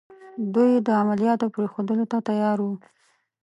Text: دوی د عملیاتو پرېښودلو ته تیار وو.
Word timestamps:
دوی 0.53 0.71
د 0.87 0.87
عملیاتو 1.01 1.53
پرېښودلو 1.55 2.05
ته 2.11 2.17
تیار 2.27 2.57
وو. 2.65 2.73